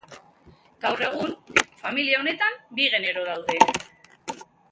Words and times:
Gaur 0.85 1.03
egun 1.07 1.35
familia 1.83 2.23
honetan 2.23 2.57
bi 2.79 2.89
genero 2.95 3.27
daude. 3.29 3.61